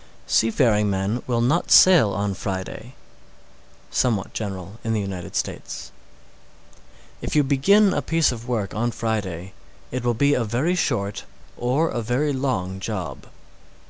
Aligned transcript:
_614. 0.26 0.28
Seafaring 0.32 0.88
men 0.88 1.22
will 1.26 1.42
not 1.42 1.70
sail 1.70 2.12
on 2.14 2.32
Friday. 2.32 2.94
Somewhat 3.90 4.32
general 4.32 4.80
in 4.82 4.94
the 4.94 5.00
United 5.02 5.36
States. 5.36 5.92
615. 7.20 7.28
If 7.28 7.36
you 7.36 7.44
begin 7.44 7.92
a 7.92 8.00
piece 8.00 8.32
of 8.32 8.48
work 8.48 8.72
on 8.74 8.92
Friday, 8.92 9.52
it 9.90 10.02
will 10.02 10.14
be 10.14 10.32
a 10.32 10.42
very 10.42 10.74
short 10.74 11.26
or 11.58 11.90
a 11.90 12.00
very 12.00 12.32
long 12.32 12.80
job. 12.80 13.26